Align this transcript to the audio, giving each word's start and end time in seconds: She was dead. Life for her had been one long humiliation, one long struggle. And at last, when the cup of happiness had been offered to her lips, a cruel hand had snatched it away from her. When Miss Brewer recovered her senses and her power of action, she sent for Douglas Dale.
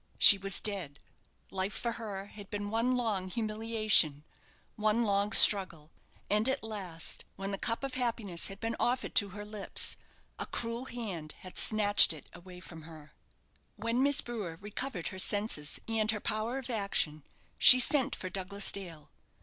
She 0.17 0.39
was 0.39 0.59
dead. 0.59 0.97
Life 1.51 1.75
for 1.75 1.91
her 1.91 2.25
had 2.25 2.49
been 2.49 2.71
one 2.71 2.97
long 2.97 3.29
humiliation, 3.29 4.23
one 4.75 5.03
long 5.03 5.31
struggle. 5.31 5.91
And 6.27 6.49
at 6.49 6.63
last, 6.63 7.23
when 7.35 7.51
the 7.51 7.59
cup 7.59 7.83
of 7.83 7.93
happiness 7.93 8.47
had 8.47 8.59
been 8.59 8.75
offered 8.79 9.13
to 9.13 9.29
her 9.29 9.45
lips, 9.45 9.97
a 10.39 10.47
cruel 10.47 10.85
hand 10.85 11.33
had 11.41 11.59
snatched 11.59 12.13
it 12.13 12.25
away 12.33 12.59
from 12.59 12.81
her. 12.81 13.13
When 13.75 14.01
Miss 14.01 14.21
Brewer 14.21 14.57
recovered 14.59 15.09
her 15.09 15.19
senses 15.19 15.79
and 15.87 16.09
her 16.09 16.19
power 16.19 16.57
of 16.57 16.71
action, 16.71 17.21
she 17.59 17.77
sent 17.77 18.15
for 18.15 18.27
Douglas 18.31 18.71
Dale. 18.71 19.11